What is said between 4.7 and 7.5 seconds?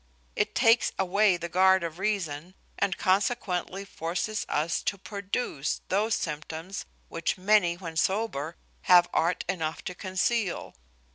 to produce those symptoms, which